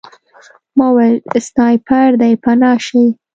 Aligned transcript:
ما 0.77 0.87
وویل 0.91 1.17
سنایپر 1.47 2.09
دی 2.21 2.33
پناه 2.43 2.77
شئ 2.85 3.03